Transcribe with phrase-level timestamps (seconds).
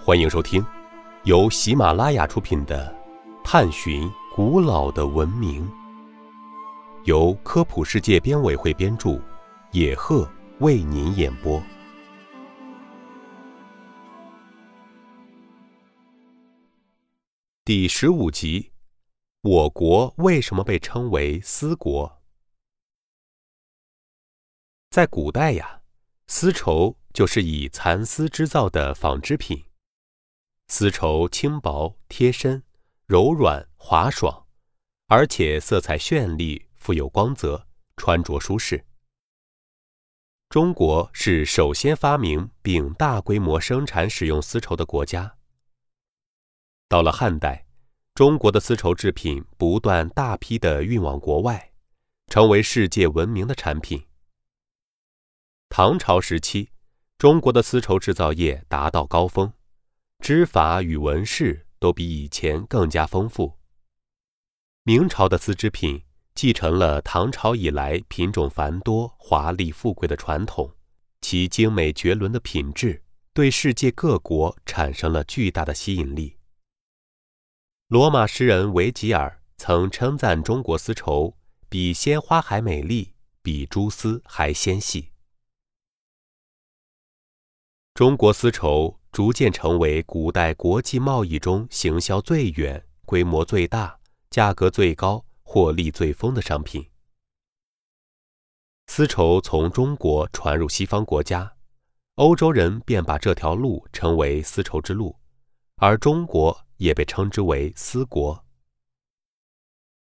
[0.00, 0.64] 欢迎收听
[1.24, 2.96] 由喜马拉雅出品的
[3.44, 5.68] 《探寻古老的文明》，
[7.04, 9.20] 由科普世界编委会编著，
[9.72, 10.26] 野鹤
[10.60, 11.62] 为您演播。
[17.64, 18.70] 第十五集：
[19.42, 22.22] 我国为什么被称为丝国？
[24.90, 25.82] 在古代呀，
[26.28, 29.67] 丝绸就是以蚕丝织造的纺织品。
[30.70, 32.62] 丝绸轻薄、贴身、
[33.06, 34.46] 柔软、滑爽，
[35.06, 38.84] 而且色彩绚丽、富有光泽，穿着舒适。
[40.50, 45.36] 中国是首先发明并大规模生产使用丝绸的国家。
[46.86, 47.66] 到了汉代，
[48.14, 51.72] 中国的丝绸制品不断大批的运往国外，
[52.26, 54.06] 成为世界闻名的产品。
[55.70, 56.68] 唐朝时期，
[57.16, 59.52] 中国的丝绸制造业达到高峰，
[60.20, 63.58] 织法与纹饰都比以前更加丰富。
[64.82, 66.02] 明朝的丝织品
[66.34, 70.74] 继承了唐朝以来品种繁多、华丽富贵的传统，
[71.20, 73.02] 其精美绝伦的品质
[73.32, 76.36] 对世界各国产生了巨大的吸引力。
[77.88, 81.36] 罗马诗人维吉尔曾称赞中国丝绸
[81.68, 85.10] 比鲜花还美丽，比蛛丝还纤细。
[87.94, 93.98] 中国丝绸逐渐成为古代国际贸易中行销最远、规模最大、
[94.30, 96.88] 价格最高、获利最丰的商品。
[98.86, 101.52] 丝绸从中国传入西方国家，
[102.14, 105.16] 欧洲人便把这条路称为丝绸之路，
[105.76, 106.64] 而中国。
[106.78, 108.44] 也被称之为丝国。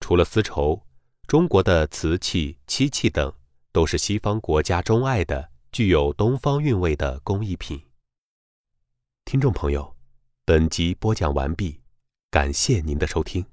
[0.00, 0.86] 除了丝绸，
[1.26, 3.32] 中国的瓷器、漆器等
[3.72, 7.82] 都是西方国家钟爱的、具有东方韵味的工艺品。
[9.24, 9.96] 听众朋友，
[10.44, 11.80] 本集播讲完毕，
[12.30, 13.46] 感谢您的收听。